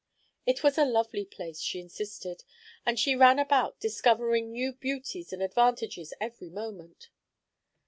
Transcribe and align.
It 0.47 0.63
was 0.63 0.79
a 0.79 0.83
lovely 0.83 1.25
place, 1.25 1.59
she 1.59 1.79
insisted, 1.79 2.43
and 2.87 2.99
she 2.99 3.15
ran 3.15 3.37
about 3.37 3.79
discovering 3.79 4.51
new 4.51 4.73
beauties 4.73 5.31
and 5.31 5.43
advantages 5.43 6.11
every 6.19 6.49
moment. 6.49 7.09